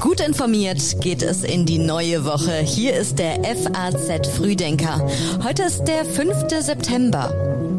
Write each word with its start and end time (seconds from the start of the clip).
Gut 0.00 0.20
informiert 0.26 1.00
geht 1.02 1.22
es 1.22 1.44
in 1.44 1.66
die 1.66 1.78
neue 1.78 2.24
Woche. 2.24 2.60
Hier 2.64 2.94
ist 2.94 3.18
der 3.18 3.44
FAZ 3.44 4.26
Frühdenker. 4.28 5.06
Heute 5.44 5.64
ist 5.64 5.84
der 5.84 6.06
5. 6.06 6.48
September. 6.60 7.30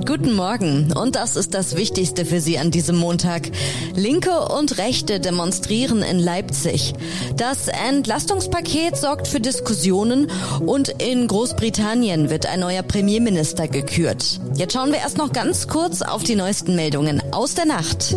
Guten 0.06 0.34
Morgen 0.34 0.94
und 0.94 1.16
das 1.16 1.36
ist 1.38 1.56
das 1.56 1.76
Wichtigste 1.76 2.24
für 2.26 2.40
Sie 2.40 2.60
an 2.60 2.70
diesem 2.70 2.98
Montag. 2.98 3.50
Linke 3.96 4.40
und 4.40 4.78
Rechte 4.78 5.20
demonstrieren 5.20 6.04
in 6.04 6.20
Leipzig. 6.20 6.94
Das 7.36 7.70
Entlastungspaket 7.70 8.96
sorgt 8.96 9.28
für 9.28 9.40
Diskussionen 9.40 10.30
und 10.66 10.90
in 11.02 11.28
Großbritannien 11.28 12.30
wird 12.30 12.46
ein 12.46 12.60
neuer 12.60 12.84
Premierminister 12.84 13.68
gekürt. 13.68 14.40
Jetzt 14.54 14.74
schauen 14.74 14.92
wir 14.92 15.00
erst 15.00 15.18
noch 15.18 15.32
ganz 15.32 15.68
kurz 15.68 16.04
auf 16.04 16.24
die 16.24 16.36
neuesten 16.36 16.76
Meldungen 16.76 17.24
aus 17.32 17.56
der 17.56 17.66
Nacht. 17.66 18.16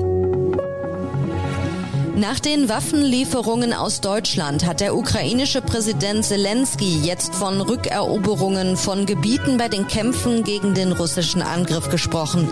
Nach 2.17 2.40
den 2.40 2.71
Waffenlieferungen 2.71 3.75
aus 3.75 4.00
Deutschland 4.00 4.64
hat 4.64 4.81
der 4.81 4.96
ukrainische 4.96 5.61
Präsident 5.61 6.25
Zelensky 6.25 6.99
jetzt 7.03 7.35
von 7.35 7.61
Rückeroberungen 7.61 8.79
von 8.79 9.04
Gebieten 9.04 9.59
bei 9.59 9.68
den 9.68 9.86
Kämpfen 9.86 10.43
gegen 10.43 10.73
den 10.73 10.93
russischen 10.93 11.43
Angriff 11.43 11.90
gesprochen. 11.90 12.49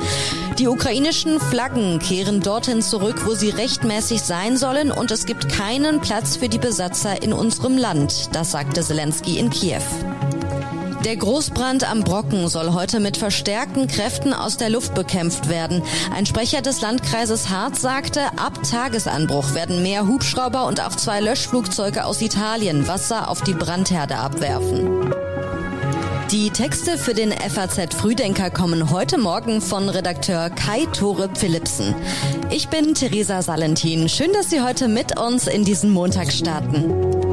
Die 0.58 0.68
ukrainischen 0.68 1.40
Flaggen 1.40 1.98
kehren 1.98 2.42
dorthin 2.42 2.82
zurück, 2.82 3.22
wo 3.24 3.32
sie 3.32 3.48
rechtmäßig 3.48 4.20
sein 4.20 4.58
sollen 4.58 4.92
und 4.92 5.10
es 5.10 5.24
gibt 5.24 5.48
keinen 5.48 6.02
Platz 6.02 6.36
für 6.36 6.50
die 6.50 6.58
Besatzer 6.58 7.22
in 7.22 7.32
unserem 7.32 7.78
Land, 7.78 8.34
das 8.34 8.50
sagte 8.50 8.82
Zelensky 8.82 9.38
in 9.38 9.48
Kiew. 9.48 9.80
Der 11.04 11.16
Großbrand 11.16 11.88
am 11.90 12.00
Brocken 12.00 12.48
soll 12.48 12.72
heute 12.72 12.98
mit 12.98 13.18
verstärkten 13.18 13.88
Kräften 13.88 14.32
aus 14.32 14.56
der 14.56 14.70
Luft 14.70 14.94
bekämpft 14.94 15.50
werden. 15.50 15.82
Ein 16.14 16.24
Sprecher 16.24 16.62
des 16.62 16.80
Landkreises 16.80 17.50
Harz 17.50 17.82
sagte, 17.82 18.22
ab 18.38 18.62
Tagesanbruch 18.62 19.52
werden 19.54 19.82
mehr 19.82 20.06
Hubschrauber 20.06 20.66
und 20.66 20.80
auch 20.80 20.96
zwei 20.96 21.20
Löschflugzeuge 21.20 22.06
aus 22.06 22.22
Italien 22.22 22.88
Wasser 22.88 23.28
auf 23.28 23.42
die 23.42 23.52
Brandherde 23.52 24.16
abwerfen. 24.16 25.12
Die 26.30 26.48
Texte 26.48 26.96
für 26.96 27.12
den 27.12 27.32
FAZ 27.32 27.94
Frühdenker 27.94 28.48
kommen 28.48 28.90
heute 28.90 29.18
Morgen 29.18 29.60
von 29.60 29.90
Redakteur 29.90 30.48
Kai 30.48 30.86
Tore 30.86 31.28
Philipsen. 31.34 31.94
Ich 32.50 32.68
bin 32.68 32.94
Theresa 32.94 33.42
Salentin. 33.42 34.08
Schön, 34.08 34.32
dass 34.32 34.48
Sie 34.48 34.62
heute 34.62 34.88
mit 34.88 35.18
uns 35.20 35.48
in 35.48 35.66
diesen 35.66 35.90
Montag 35.90 36.32
starten. 36.32 37.23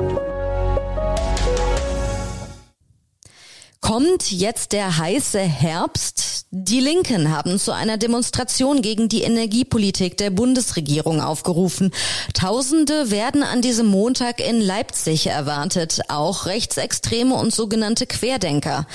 Kommt 3.92 4.31
jetzt 4.31 4.72
der 4.72 5.00
heiße 5.00 5.38
Herbst? 5.38 6.45
Die 6.52 6.80
Linken 6.80 7.30
haben 7.30 7.59
zu 7.59 7.73
einer 7.73 7.97
Demonstration 7.97 8.81
gegen 8.81 9.09
die 9.09 9.23
Energiepolitik 9.23 10.16
der 10.16 10.30
Bundesregierung 10.30 11.20
aufgerufen. 11.20 11.92
Tausende 12.34 13.12
werden 13.12 13.44
an 13.44 13.62
diesem 13.62 13.88
Montag 13.88 14.39
in 14.39 14.62
Leipzig 14.62 15.28
erwartet, 15.28 16.03
auch 16.08 16.45
Rechtsextreme 16.45 17.36
und 17.36 17.53
sogenannte 17.53 18.06
Querdenker. 18.06 18.88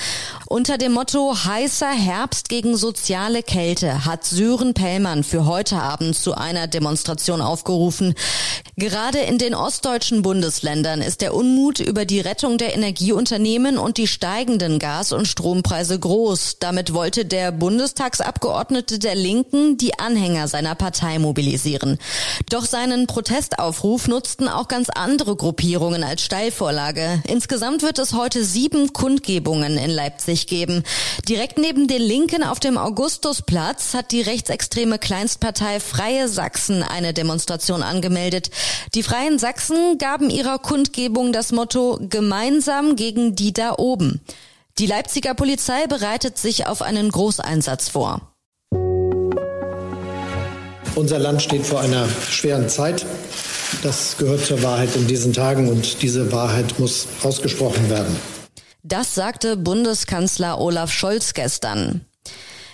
Unter 0.49 0.77
dem 0.77 0.93
Motto 0.93 1.35
heißer 1.43 1.91
Herbst 1.91 2.47
gegen 2.47 2.77
soziale 2.77 3.43
Kälte 3.43 4.05
hat 4.05 4.23
Sören 4.23 4.73
Pellmann 4.73 5.25
für 5.25 5.45
heute 5.45 5.75
Abend 5.75 6.15
zu 6.15 6.35
einer 6.35 6.67
Demonstration 6.67 7.41
aufgerufen. 7.41 8.13
Gerade 8.77 9.19
in 9.19 9.39
den 9.39 9.53
ostdeutschen 9.53 10.21
Bundesländern 10.21 11.01
ist 11.01 11.19
der 11.19 11.33
Unmut 11.33 11.79
über 11.79 12.05
die 12.05 12.21
Rettung 12.21 12.57
der 12.57 12.73
Energieunternehmen 12.75 13.77
und 13.77 13.97
die 13.97 14.07
steigenden 14.07 14.79
Gas- 14.79 15.11
und 15.11 15.27
Strompreise 15.27 15.99
groß. 15.99 16.59
Damit 16.59 16.93
wollte 16.93 17.25
der 17.25 17.51
Bundestagsabgeordnete 17.51 18.99
der 18.99 19.15
Linken 19.15 19.77
die 19.77 19.99
Anhänger 19.99 20.47
seiner 20.47 20.75
Partei 20.75 21.19
mobilisieren. 21.19 21.97
Doch 22.49 22.63
seinen 22.63 23.05
Protestaufruf 23.05 24.07
nutzten 24.07 24.47
auch 24.47 24.69
ganz 24.69 24.89
andere 24.89 25.35
Gruppierungen 25.35 26.05
als 26.05 26.21
Steilvorlage. 26.21 27.21
Insgesamt 27.27 27.81
wird 27.81 27.99
es 27.99 28.13
heute 28.13 28.45
sieben 28.45 28.93
Kundgebungen 28.93 29.77
in 29.77 29.89
Leipzig 29.89 30.36
geben. 30.45 30.83
Direkt 31.27 31.57
neben 31.57 31.87
den 31.87 32.01
Linken 32.03 32.43
auf 32.43 32.59
dem 32.59 32.77
Augustusplatz 32.77 33.95
hat 33.95 34.11
die 34.11 34.21
rechtsextreme 34.21 34.99
Kleinstpartei 34.99 35.79
Freie 35.79 36.27
Sachsen 36.27 36.83
eine 36.83 37.13
Demonstration 37.13 37.81
angemeldet. 37.81 38.51
Die 38.93 39.01
Freien 39.01 39.39
Sachsen 39.39 39.97
gaben 39.97 40.29
ihrer 40.29 40.59
Kundgebung 40.59 41.33
das 41.33 41.51
Motto 41.51 41.99
Gemeinsam 42.09 42.95
gegen 42.95 43.35
die 43.35 43.53
da 43.53 43.73
oben. 43.77 44.21
Die 44.77 44.85
Leipziger 44.85 45.33
Polizei 45.33 45.87
bereitet 45.87 46.37
sich 46.37 46.67
auf 46.67 46.83
einen 46.83 47.09
Großeinsatz 47.09 47.89
vor. 47.89 48.21
Unser 50.93 51.19
Land 51.19 51.41
steht 51.41 51.65
vor 51.65 51.81
einer 51.81 52.07
schweren 52.29 52.69
Zeit. 52.69 53.05
Das 53.83 54.17
gehört 54.17 54.45
zur 54.45 54.63
Wahrheit 54.63 54.95
in 54.95 55.07
diesen 55.07 55.33
Tagen 55.33 55.69
und 55.69 56.01
diese 56.01 56.31
Wahrheit 56.31 56.79
muss 56.79 57.07
ausgesprochen 57.23 57.89
werden. 57.89 58.15
Das 58.83 59.15
sagte 59.15 59.57
Bundeskanzler 59.57 60.59
Olaf 60.59 60.91
Scholz 60.91 61.33
gestern. 61.33 62.05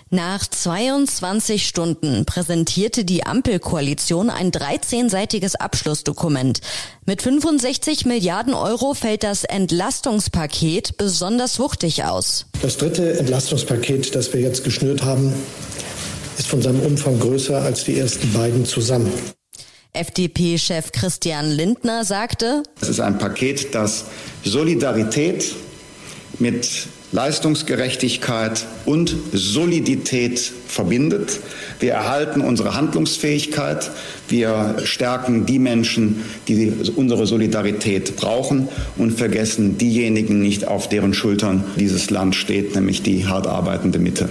Nach 0.10 0.46
22 0.46 1.66
Stunden 1.66 2.26
präsentierte 2.26 3.04
die 3.04 3.26
Ampelkoalition 3.26 4.30
ein 4.30 4.52
13-seitiges 4.52 5.56
Abschlussdokument. 5.56 6.62
Mit 7.08 7.24
65 7.24 8.06
Milliarden 8.06 8.54
Euro 8.54 8.94
fällt 8.94 9.24
das 9.24 9.44
Entlastungspaket 9.44 10.98
besonders 10.98 11.58
wuchtig 11.58 12.04
aus. 12.04 12.46
Das 12.62 12.78
dritte 12.78 13.18
Entlastungspaket, 13.18 14.14
das 14.14 14.32
wir 14.34 14.42
jetzt 14.42 14.64
geschnürt 14.64 15.02
haben, 15.02 15.34
ist 16.38 16.48
von 16.48 16.62
seinem 16.62 16.82
Umfang 16.82 17.20
größer 17.20 17.60
als 17.60 17.86
die 17.86 17.98
ersten 17.98 18.32
beiden 18.34 18.66
zusammen. 18.66 19.12
FDP-Chef 19.94 20.92
Christian 20.92 21.50
Lindner 21.50 22.04
sagte, 22.04 22.62
es 22.82 22.90
ist 22.90 23.00
ein 23.00 23.18
Paket, 23.18 23.74
das 23.74 24.06
Solidarität 24.44 25.56
mit 26.44 26.88
Leistungsgerechtigkeit 27.14 28.66
und 28.86 29.16
Solidität 29.32 30.40
verbindet. 30.68 31.40
Wir 31.80 31.94
erhalten 31.94 32.42
unsere 32.42 32.76
Handlungsfähigkeit. 32.76 33.90
Wir 34.28 34.76
stärken 34.84 35.46
die 35.46 35.60
Menschen, 35.60 36.24
die 36.50 36.74
unsere 36.96 37.28
Solidarität 37.28 38.18
brauchen 38.18 38.68
und 38.98 39.12
vergessen 39.12 39.78
diejenigen 39.78 40.42
nicht, 40.42 40.68
auf 40.68 40.90
deren 40.90 41.14
Schultern 41.14 41.64
dieses 41.78 42.10
Land 42.10 42.36
steht, 42.36 42.76
nämlich 42.76 43.04
die 43.04 43.26
hart 43.26 43.48
arbeitende 43.48 44.00
Mitte 44.00 44.28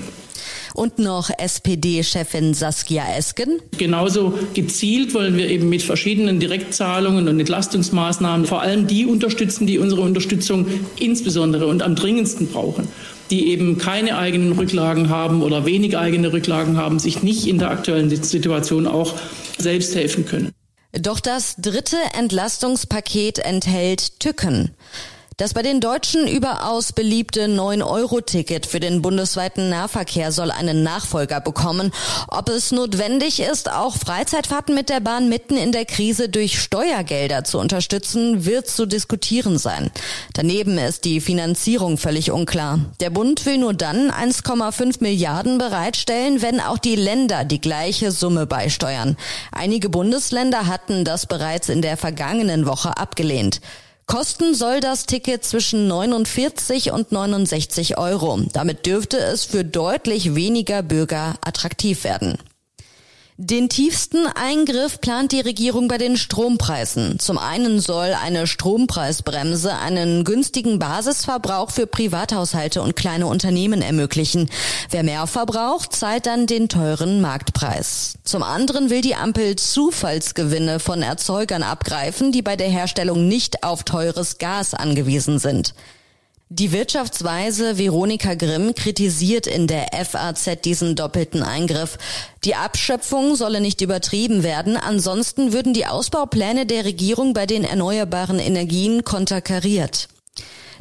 und 0.75 0.99
noch 0.99 1.31
SPD-Chefin 1.37 2.55
Saskia 2.55 3.05
Esken. 3.17 3.61
Genauso 3.77 4.35
gezielt 4.55 5.15
wollen 5.15 5.37
wir 5.37 5.49
eben 5.49 5.69
mit 5.69 5.83
verschiedenen 5.83 6.41
Direktzahlungen 6.41 7.29
und 7.29 7.41
Entlastungsmaßnahmen 7.41 8.47
vor 8.47 8.63
allem 8.63 8.87
die 8.87 9.07
unterstützen, 9.07 9.67
die 9.67 9.79
unsere 9.79 10.03
Unterstützung 10.03 10.67
insbesondere 10.99 11.67
und 11.67 11.83
am 11.83 11.97
dringendsten 11.97 12.49
brauchen 12.49 12.89
die 13.31 13.49
eben 13.49 13.79
keine 13.79 14.19
eigenen 14.19 14.53
Rücklagen 14.53 15.09
haben 15.09 15.43
oder 15.43 15.65
wenig 15.65 15.97
eigene 15.97 16.35
Rücklagen 16.35 16.77
haben, 16.77 16.99
sich 16.99 17.23
nicht 17.23 17.47
in 17.47 17.59
der 17.59 17.71
aktuellen 17.71 18.11
Situation 18.11 18.87
auch 18.87 19.15
selbst 19.57 19.95
helfen 19.95 20.27
können. 20.27 20.53
Doch 20.93 21.19
das 21.19 21.57
dritte 21.57 21.97
Entlastungspaket 22.19 23.39
enthält 23.39 24.21
Tücken. 24.21 24.73
Das 25.39 25.55
bei 25.55 25.63
den 25.63 25.81
Deutschen 25.81 26.29
überaus 26.29 26.93
beliebte 26.93 27.47
9-Euro-Ticket 27.47 28.67
für 28.67 28.81
den 28.81 29.01
bundesweiten 29.01 29.71
Nahverkehr 29.71 30.31
soll 30.31 30.51
einen 30.51 30.83
Nachfolger 30.83 31.41
bekommen. 31.41 31.91
Ob 32.29 32.51
es 32.51 32.71
notwendig 32.71 33.41
ist, 33.41 33.71
auch 33.71 33.97
Freizeitfahrten 33.97 34.75
mit 34.75 34.91
der 34.91 35.01
Bahn 35.01 35.31
mitten 35.31 35.57
in 35.57 35.73
der 35.73 35.87
Krise 35.87 36.29
durch 36.29 36.61
Steuergelder 36.61 37.45
zu 37.45 37.59
unterstützen, 37.59 38.45
wird 38.45 38.69
zu 38.69 38.85
diskutieren 38.85 39.59
sein. 39.59 39.91
Daneben 40.35 40.77
ist 40.77 41.07
die 41.07 41.21
Finanzierung 41.21 41.97
völlig 41.97 42.31
unklar. 42.31 42.81
Der 43.01 43.11
Bund 43.11 43.47
will 43.47 43.57
nur 43.57 43.75
dann 43.75 44.11
1,5 44.11 44.99
Milliarden 45.01 45.57
bereitstellen, 45.57 46.43
wenn 46.43 46.61
auch 46.61 46.79
die 46.79 46.97
Länder 46.97 47.45
die 47.45 47.61
gleiche 47.61 48.11
Summe 48.11 48.47
beisteuern. 48.47 49.17
Einige 49.51 49.89
Bundesländer 49.89 50.67
hatten 50.67 51.05
das 51.05 51.27
bereits 51.27 51.71
in 51.71 51.81
der 51.81 51.97
vergangenen 51.97 52.67
Woche 52.67 52.99
abgelehnt. 52.99 53.61
Kosten 54.13 54.55
soll 54.55 54.81
das 54.81 55.07
Ticket 55.07 55.43
zwischen 55.43 55.89
49 55.89 56.91
und 56.93 57.13
69 57.13 57.97
Euro. 57.97 58.43
Damit 58.53 58.85
dürfte 58.85 59.17
es 59.17 59.47
für 59.47 59.65
deutlich 59.65 60.35
weniger 60.35 60.83
Bürger 60.83 61.37
attraktiv 61.41 62.05
werden. 62.05 62.37
Den 63.45 63.69
tiefsten 63.69 64.29
Eingriff 64.29 65.01
plant 65.01 65.33
die 65.33 65.41
Regierung 65.41 65.89
bei 65.89 65.99
den 65.99 66.17
Strompreisen. 66.17 67.19
Zum 67.19 67.39
einen 67.39 67.81
soll 67.81 68.15
eine 68.15 68.47
Strompreisbremse 68.47 69.75
einen 69.75 70.23
günstigen 70.23 70.79
Basisverbrauch 70.79 71.73
für 71.73 71.89
Privathaushalte 71.89 72.81
und 72.83 72.95
kleine 72.95 73.27
Unternehmen 73.27 73.83
ermöglichen. 73.83 74.49
Wer 74.91 75.03
mehr 75.03 75.27
verbraucht, 75.27 75.93
zahlt 75.93 76.27
dann 76.27 76.47
den 76.47 76.69
teuren 76.69 77.21
Marktpreis. 77.21 78.15
Zum 78.23 78.45
anderen 78.45 78.91
will 78.91 79.01
die 79.01 79.17
Ampel 79.17 79.57
Zufallsgewinne 79.57 80.79
von 80.79 81.03
Erzeugern 81.03 81.65
abgreifen, 81.65 82.31
die 82.31 82.43
bei 82.43 82.55
der 82.55 82.69
Herstellung 82.69 83.27
nicht 83.27 83.65
auf 83.65 83.83
teures 83.83 84.39
Gas 84.39 84.73
angewiesen 84.73 85.41
sind. 85.41 85.75
Die 86.55 86.71
Wirtschaftsweise 86.71 87.79
Veronika 87.79 88.35
Grimm 88.35 88.75
kritisiert 88.75 89.47
in 89.47 89.67
der 89.67 89.87
FAZ 90.05 90.61
diesen 90.63 90.97
doppelten 90.97 91.43
Eingriff. 91.43 91.97
Die 92.45 92.55
Abschöpfung 92.55 93.37
solle 93.37 93.63
nicht 93.63 93.81
übertrieben 93.81 94.43
werden, 94.43 94.77
ansonsten 94.77 95.55
würden 95.55 95.73
die 95.73 95.87
Ausbaupläne 95.87 96.67
der 96.67 96.85
Regierung 96.85 97.33
bei 97.33 97.47
den 97.47 97.65
erneuerbaren 97.65 98.39
Energien 98.39 99.03
konterkariert. 99.03 100.09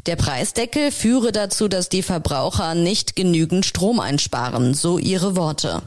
Der 0.08 0.18
Preisdeckel 0.18 0.92
führe 0.92 1.32
dazu, 1.32 1.70
dass 1.70 1.88
die 1.88 2.04
Verbraucher 2.04 2.76
nicht 2.76 3.16
genügend 3.16 3.66
Strom 3.66 4.02
einsparen, 4.02 4.74
so 4.74 4.98
ihre 4.98 5.38
Worte. 5.38 5.84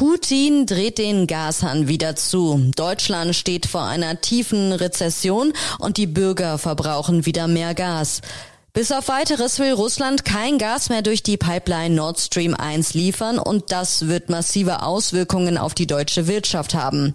Putin 0.00 0.64
dreht 0.64 0.96
den 0.96 1.26
Gashahn 1.26 1.86
wieder 1.86 2.16
zu. 2.16 2.70
Deutschland 2.74 3.36
steht 3.36 3.66
vor 3.66 3.82
einer 3.82 4.18
tiefen 4.22 4.72
Rezession 4.72 5.52
und 5.78 5.98
die 5.98 6.06
Bürger 6.06 6.56
verbrauchen 6.56 7.26
wieder 7.26 7.46
mehr 7.48 7.74
Gas. 7.74 8.22
Bis 8.72 8.92
auf 8.92 9.08
weiteres 9.08 9.58
will 9.58 9.72
Russland 9.72 10.24
kein 10.24 10.56
Gas 10.56 10.88
mehr 10.88 11.02
durch 11.02 11.22
die 11.22 11.36
Pipeline 11.36 11.94
Nord 11.94 12.18
Stream 12.18 12.54
1 12.54 12.94
liefern 12.94 13.38
und 13.38 13.72
das 13.72 14.08
wird 14.08 14.30
massive 14.30 14.84
Auswirkungen 14.84 15.58
auf 15.58 15.74
die 15.74 15.86
deutsche 15.86 16.28
Wirtschaft 16.28 16.72
haben. 16.72 17.14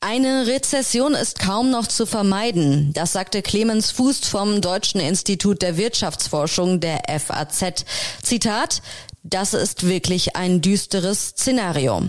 Eine 0.00 0.46
Rezession 0.46 1.14
ist 1.14 1.40
kaum 1.40 1.70
noch 1.70 1.88
zu 1.88 2.06
vermeiden, 2.06 2.92
das 2.92 3.12
sagte 3.12 3.42
Clemens 3.42 3.90
Fußt 3.90 4.26
vom 4.26 4.60
Deutschen 4.60 5.00
Institut 5.00 5.60
der 5.60 5.76
Wirtschaftsforschung 5.76 6.78
der 6.78 7.00
FAZ. 7.18 7.84
Zitat, 8.22 8.80
das 9.22 9.54
ist 9.54 9.86
wirklich 9.86 10.36
ein 10.36 10.60
düsteres 10.60 11.28
Szenario. 11.30 12.02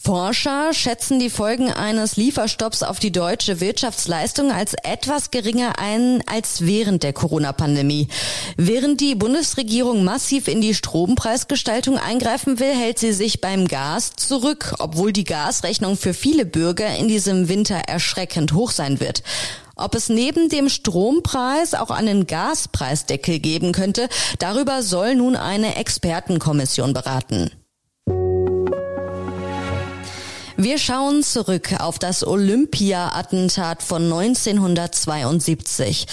Forscher 0.00 0.72
schätzen 0.74 1.18
die 1.18 1.28
Folgen 1.28 1.72
eines 1.72 2.16
Lieferstopps 2.16 2.84
auf 2.84 3.00
die 3.00 3.10
deutsche 3.10 3.60
Wirtschaftsleistung 3.60 4.52
als 4.52 4.74
etwas 4.84 5.32
geringer 5.32 5.80
ein 5.80 6.22
als 6.26 6.64
während 6.64 7.02
der 7.02 7.12
Corona-Pandemie. 7.12 8.06
Während 8.56 9.00
die 9.00 9.16
Bundesregierung 9.16 10.04
massiv 10.04 10.46
in 10.46 10.60
die 10.60 10.74
Strompreisgestaltung 10.74 11.98
eingreifen 11.98 12.60
will, 12.60 12.72
hält 12.74 13.00
sie 13.00 13.12
sich 13.12 13.40
beim 13.40 13.66
Gas 13.66 14.12
zurück, 14.14 14.76
obwohl 14.78 15.12
die 15.12 15.24
Gasrechnung 15.24 15.96
für 15.96 16.14
viele 16.14 16.46
Bürger 16.46 16.94
in 16.96 17.08
diesem 17.08 17.48
Winter 17.48 17.76
erschreckend 17.88 18.52
hoch 18.52 18.70
sein 18.70 19.00
wird. 19.00 19.24
Ob 19.78 19.94
es 19.94 20.08
neben 20.08 20.48
dem 20.48 20.68
Strompreis 20.68 21.74
auch 21.74 21.90
einen 21.90 22.26
Gaspreisdeckel 22.26 23.38
geben 23.38 23.70
könnte, 23.70 24.08
darüber 24.40 24.82
soll 24.82 25.14
nun 25.14 25.36
eine 25.36 25.76
Expertenkommission 25.76 26.92
beraten. 26.92 27.52
Wir 30.60 30.78
schauen 30.78 31.22
zurück 31.22 31.76
auf 31.78 32.00
das 32.00 32.26
Olympia-Attentat 32.26 33.84
von 33.84 34.02
1972. 34.02 36.08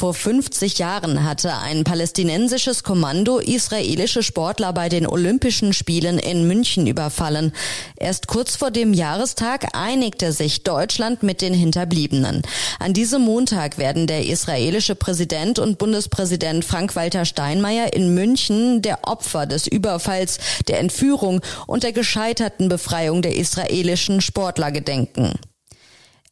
Vor 0.00 0.14
50 0.14 0.78
Jahren 0.78 1.26
hatte 1.26 1.58
ein 1.58 1.84
palästinensisches 1.84 2.84
Kommando 2.84 3.38
israelische 3.38 4.22
Sportler 4.22 4.72
bei 4.72 4.88
den 4.88 5.06
Olympischen 5.06 5.74
Spielen 5.74 6.18
in 6.18 6.48
München 6.48 6.86
überfallen. 6.86 7.52
Erst 7.96 8.26
kurz 8.26 8.56
vor 8.56 8.70
dem 8.70 8.94
Jahrestag 8.94 9.76
einigte 9.76 10.32
sich 10.32 10.62
Deutschland 10.62 11.22
mit 11.22 11.42
den 11.42 11.52
Hinterbliebenen. 11.52 12.40
An 12.78 12.94
diesem 12.94 13.20
Montag 13.20 13.76
werden 13.76 14.06
der 14.06 14.24
israelische 14.24 14.94
Präsident 14.94 15.58
und 15.58 15.76
Bundespräsident 15.76 16.64
Frank-Walter 16.64 17.26
Steinmeier 17.26 17.92
in 17.92 18.14
München 18.14 18.80
der 18.80 19.06
Opfer 19.06 19.44
des 19.44 19.66
Überfalls, 19.66 20.38
der 20.66 20.80
Entführung 20.80 21.42
und 21.66 21.82
der 21.82 21.92
gescheiterten 21.92 22.70
Befreiung 22.70 23.20
der 23.20 23.36
israelischen 23.36 24.22
Sportler 24.22 24.72
gedenken. 24.72 25.38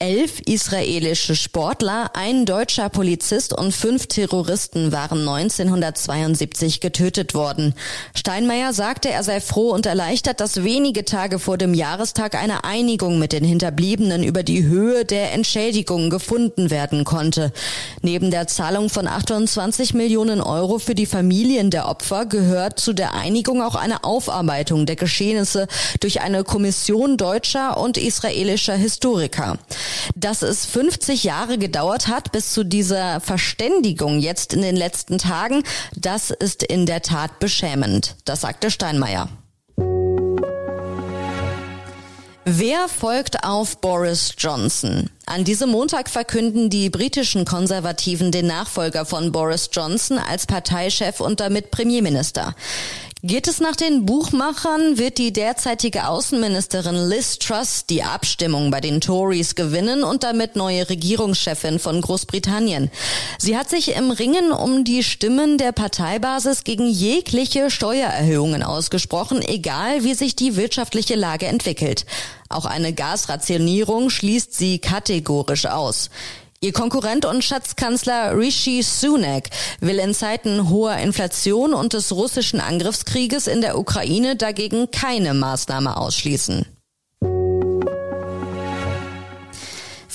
Elf 0.00 0.40
israelische 0.46 1.34
Sportler, 1.34 2.12
ein 2.14 2.46
deutscher 2.46 2.88
Polizist 2.88 3.52
und 3.52 3.74
fünf 3.74 4.06
Terroristen 4.06 4.92
waren 4.92 5.28
1972 5.28 6.78
getötet 6.78 7.34
worden. 7.34 7.74
Steinmeier 8.14 8.72
sagte, 8.72 9.10
er 9.10 9.24
sei 9.24 9.40
froh 9.40 9.70
und 9.70 9.86
erleichtert, 9.86 10.38
dass 10.38 10.62
wenige 10.62 11.04
Tage 11.04 11.40
vor 11.40 11.58
dem 11.58 11.74
Jahrestag 11.74 12.36
eine 12.36 12.62
Einigung 12.62 13.18
mit 13.18 13.32
den 13.32 13.42
Hinterbliebenen 13.42 14.22
über 14.22 14.44
die 14.44 14.62
Höhe 14.62 15.04
der 15.04 15.32
Entschädigung 15.32 16.10
gefunden 16.10 16.70
werden 16.70 17.02
konnte. 17.02 17.52
Neben 18.00 18.30
der 18.30 18.46
Zahlung 18.46 18.90
von 18.90 19.08
28 19.08 19.94
Millionen 19.94 20.40
Euro 20.40 20.78
für 20.78 20.94
die 20.94 21.06
Familien 21.06 21.70
der 21.70 21.88
Opfer 21.88 22.24
gehört 22.24 22.78
zu 22.78 22.92
der 22.92 23.14
Einigung 23.14 23.62
auch 23.62 23.74
eine 23.74 24.04
Aufarbeitung 24.04 24.86
der 24.86 24.94
Geschehnisse 24.94 25.66
durch 25.98 26.20
eine 26.20 26.44
Kommission 26.44 27.16
deutscher 27.16 27.78
und 27.78 27.96
israelischer 27.98 28.76
Historiker. 28.76 29.58
Dass 30.14 30.42
es 30.42 30.66
50 30.66 31.24
Jahre 31.24 31.58
gedauert 31.58 32.08
hat 32.08 32.32
bis 32.32 32.52
zu 32.52 32.64
dieser 32.64 33.20
Verständigung 33.20 34.18
jetzt 34.18 34.52
in 34.54 34.62
den 34.62 34.76
letzten 34.76 35.18
Tagen, 35.18 35.62
das 35.94 36.30
ist 36.30 36.62
in 36.62 36.86
der 36.86 37.02
Tat 37.02 37.38
beschämend. 37.38 38.16
Das 38.24 38.42
sagte 38.42 38.70
Steinmeier. 38.70 39.28
Wer 42.50 42.88
folgt 42.88 43.44
auf 43.44 43.78
Boris 43.82 44.32
Johnson? 44.38 45.10
An 45.26 45.44
diesem 45.44 45.68
Montag 45.68 46.08
verkünden 46.08 46.70
die 46.70 46.88
britischen 46.88 47.44
Konservativen 47.44 48.32
den 48.32 48.46
Nachfolger 48.46 49.04
von 49.04 49.32
Boris 49.32 49.68
Johnson 49.70 50.18
als 50.18 50.46
Parteichef 50.46 51.20
und 51.20 51.40
damit 51.40 51.70
Premierminister. 51.70 52.54
Geht 53.24 53.48
es 53.48 53.58
nach 53.58 53.74
den 53.74 54.06
Buchmachern, 54.06 54.96
wird 54.96 55.18
die 55.18 55.32
derzeitige 55.32 56.06
Außenministerin 56.06 57.08
Liz 57.08 57.40
Truss 57.40 57.84
die 57.84 58.04
Abstimmung 58.04 58.70
bei 58.70 58.80
den 58.80 59.00
Tories 59.00 59.56
gewinnen 59.56 60.04
und 60.04 60.22
damit 60.22 60.54
neue 60.54 60.88
Regierungschefin 60.88 61.80
von 61.80 62.00
Großbritannien. 62.00 62.92
Sie 63.36 63.58
hat 63.58 63.70
sich 63.70 63.96
im 63.96 64.12
Ringen 64.12 64.52
um 64.52 64.84
die 64.84 65.02
Stimmen 65.02 65.58
der 65.58 65.72
Parteibasis 65.72 66.62
gegen 66.62 66.86
jegliche 66.88 67.72
Steuererhöhungen 67.72 68.62
ausgesprochen, 68.62 69.42
egal 69.42 70.04
wie 70.04 70.14
sich 70.14 70.36
die 70.36 70.54
wirtschaftliche 70.54 71.16
Lage 71.16 71.46
entwickelt. 71.46 72.06
Auch 72.48 72.66
eine 72.66 72.92
Gasrationierung 72.92 74.10
schließt 74.10 74.54
sie 74.54 74.78
kategorisch 74.78 75.66
aus. 75.66 76.10
Ihr 76.60 76.72
Konkurrent 76.72 77.24
und 77.24 77.44
Schatzkanzler 77.44 78.36
Rishi 78.36 78.82
Sunak 78.82 79.48
will 79.80 80.00
in 80.00 80.12
Zeiten 80.12 80.68
hoher 80.68 80.96
Inflation 80.96 81.72
und 81.72 81.92
des 81.92 82.10
russischen 82.10 82.58
Angriffskrieges 82.58 83.46
in 83.46 83.60
der 83.60 83.78
Ukraine 83.78 84.34
dagegen 84.34 84.90
keine 84.90 85.34
Maßnahme 85.34 85.96
ausschließen. 85.96 86.66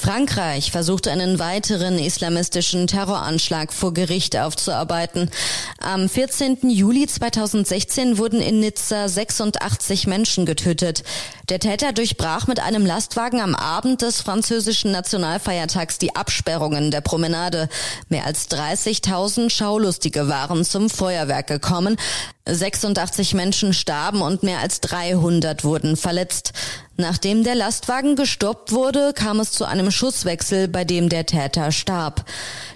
Frankreich 0.03 0.69
versucht 0.71 1.07
einen 1.07 1.39
weiteren 1.39 1.97
islamistischen 1.97 2.87
Terroranschlag 2.87 3.71
vor 3.71 3.93
Gericht 3.93 4.35
aufzuarbeiten. 4.35 5.31
Am 5.79 6.09
14. 6.09 6.69
Juli 6.69 7.07
2016 7.07 8.17
wurden 8.17 8.41
in 8.41 8.59
Nizza 8.59 9.07
86 9.07 10.05
Menschen 10.07 10.45
getötet. 10.45 11.03
Der 11.49 11.59
Täter 11.59 11.91
durchbrach 11.91 12.47
mit 12.47 12.61
einem 12.61 12.85
Lastwagen 12.85 13.41
am 13.41 13.53
Abend 13.53 14.01
des 14.01 14.21
französischen 14.21 14.91
Nationalfeiertags 14.91 15.97
die 15.97 16.15
Absperrungen 16.15 16.89
der 16.89 17.01
Promenade. 17.01 17.67
Mehr 18.07 18.25
als 18.25 18.49
30.000 18.49 19.49
Schaulustige 19.49 20.29
waren 20.29 20.63
zum 20.63 20.89
Feuerwerk 20.89 21.47
gekommen. 21.47 21.97
86 22.45 23.33
Menschen 23.33 23.73
starben 23.73 24.21
und 24.21 24.43
mehr 24.43 24.59
als 24.59 24.79
300 24.81 25.63
wurden 25.63 25.97
verletzt. 25.97 26.53
Nachdem 26.95 27.43
der 27.43 27.55
Lastwagen 27.55 28.15
gestoppt 28.15 28.71
wurde, 28.71 29.13
kam 29.13 29.39
es 29.39 29.51
zu 29.51 29.65
einem 29.65 29.89
Schusswechsel, 29.89 30.67
bei 30.67 30.83
dem 30.83 31.09
der 31.09 31.25
Täter 31.25 31.71
starb. 31.71 32.25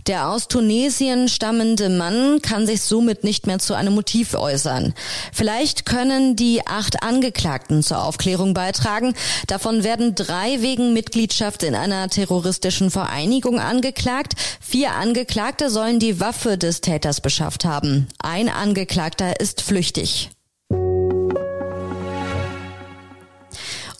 Der 0.08 0.30
aus 0.30 0.48
Tunesien 0.48 1.28
stammende 1.28 1.90
Mann 1.90 2.42
kann 2.42 2.66
sich 2.66 2.82
somit 2.82 3.24
nicht 3.24 3.46
mehr 3.46 3.60
zu 3.60 3.76
einem 3.76 3.94
Motiv 3.94 4.34
äußern. 4.34 4.96
Vielleicht 5.34 5.86
können 5.86 6.36
die 6.36 6.66
acht 6.66 7.04
Angeklagten 7.04 7.84
zur 7.84 8.02
Aufklärung 8.04 8.56
beitragen. 8.58 9.14
Davon 9.46 9.84
werden 9.84 10.16
drei 10.16 10.64
wegen 10.64 10.92
Mitgliedschaft 10.92 11.62
in 11.62 11.76
einer 11.76 12.10
terroristischen 12.10 12.90
Vereinigung 12.90 13.60
angeklagt. 13.60 14.34
Vier 14.60 14.94
Angeklagte 14.94 15.70
sollen 15.70 16.00
die 16.00 16.20
Waffe 16.20 16.58
des 16.58 16.82
Täters 16.82 17.22
beschafft 17.22 17.66
haben. 17.66 18.08
Ein 18.18 18.50
Angeklagter 18.50 19.40
ist 19.40 19.62
flüchtig. 19.62 20.32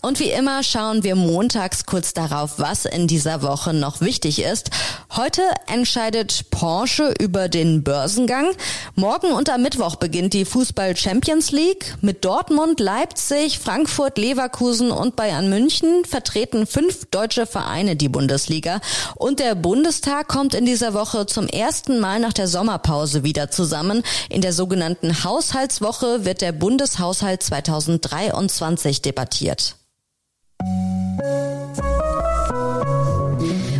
Und 0.08 0.20
wie 0.20 0.30
immer 0.30 0.62
schauen 0.62 1.04
wir 1.04 1.16
montags 1.16 1.84
kurz 1.84 2.14
darauf, 2.14 2.52
was 2.58 2.86
in 2.86 3.08
dieser 3.08 3.42
Woche 3.42 3.74
noch 3.74 4.00
wichtig 4.00 4.40
ist. 4.40 4.70
Heute 5.14 5.42
entscheidet 5.66 6.48
Porsche 6.50 7.12
über 7.20 7.50
den 7.50 7.84
Börsengang. 7.84 8.46
Morgen 8.94 9.32
und 9.32 9.50
am 9.50 9.60
Mittwoch 9.60 9.96
beginnt 9.96 10.32
die 10.32 10.46
Fußball 10.46 10.96
Champions 10.96 11.50
League. 11.50 11.94
Mit 12.00 12.24
Dortmund, 12.24 12.80
Leipzig, 12.80 13.58
Frankfurt, 13.58 14.16
Leverkusen 14.16 14.92
und 14.92 15.14
Bayern 15.14 15.50
München 15.50 16.06
vertreten 16.06 16.66
fünf 16.66 17.04
deutsche 17.10 17.44
Vereine 17.44 17.94
die 17.94 18.08
Bundesliga. 18.08 18.80
Und 19.14 19.40
der 19.40 19.54
Bundestag 19.56 20.26
kommt 20.26 20.54
in 20.54 20.64
dieser 20.64 20.94
Woche 20.94 21.26
zum 21.26 21.48
ersten 21.48 22.00
Mal 22.00 22.18
nach 22.18 22.32
der 22.32 22.48
Sommerpause 22.48 23.24
wieder 23.24 23.50
zusammen. 23.50 24.02
In 24.30 24.40
der 24.40 24.54
sogenannten 24.54 25.22
Haushaltswoche 25.22 26.24
wird 26.24 26.40
der 26.40 26.52
Bundeshaushalt 26.52 27.42
2023 27.42 29.02
debattiert. 29.02 29.77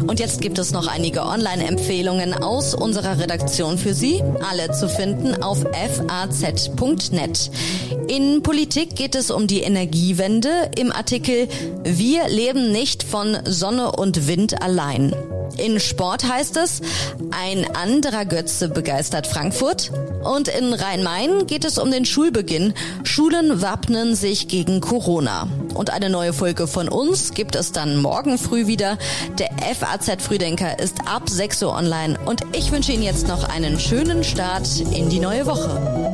Und 0.08 0.20
jetzt 0.20 0.40
gibt 0.40 0.58
es 0.58 0.72
noch 0.72 0.86
einige 0.86 1.22
Online-Empfehlungen 1.22 2.32
aus 2.32 2.74
unserer 2.74 3.18
Redaktion 3.20 3.76
für 3.76 3.92
Sie, 3.92 4.22
alle 4.48 4.72
zu 4.72 4.88
finden 4.88 5.42
auf 5.42 5.58
faz.net. 5.60 7.50
In 8.08 8.42
Politik 8.42 8.96
geht 8.96 9.14
es 9.14 9.30
um 9.30 9.46
die 9.46 9.60
Energiewende 9.60 10.70
im 10.78 10.90
Artikel 10.92 11.46
Wir 11.84 12.26
leben 12.28 12.72
nicht 12.72 13.02
von 13.02 13.36
Sonne 13.44 13.92
und 13.92 14.26
Wind 14.26 14.62
allein. 14.62 15.14
In 15.56 15.80
Sport 15.80 16.28
heißt 16.28 16.56
es, 16.56 16.80
ein 17.30 17.74
anderer 17.74 18.24
Götze 18.24 18.68
begeistert 18.68 19.26
Frankfurt. 19.26 19.90
Und 20.22 20.48
in 20.48 20.72
Rhein-Main 20.72 21.46
geht 21.46 21.64
es 21.64 21.78
um 21.78 21.90
den 21.90 22.04
Schulbeginn. 22.04 22.74
Schulen 23.04 23.62
wappnen 23.62 24.14
sich 24.14 24.48
gegen 24.48 24.80
Corona. 24.80 25.48
Und 25.74 25.90
eine 25.90 26.10
neue 26.10 26.32
Folge 26.32 26.66
von 26.66 26.88
uns 26.88 27.34
gibt 27.34 27.54
es 27.54 27.72
dann 27.72 28.00
morgen 28.00 28.38
früh 28.38 28.66
wieder. 28.66 28.98
Der 29.38 29.50
FAZ 29.74 30.22
Frühdenker 30.22 30.78
ist 30.78 30.96
ab 31.06 31.28
6 31.28 31.62
Uhr 31.62 31.74
online. 31.74 32.18
Und 32.24 32.42
ich 32.52 32.70
wünsche 32.70 32.92
Ihnen 32.92 33.02
jetzt 33.02 33.28
noch 33.28 33.44
einen 33.48 33.78
schönen 33.80 34.24
Start 34.24 34.68
in 34.92 35.08
die 35.08 35.20
neue 35.20 35.46
Woche. 35.46 36.07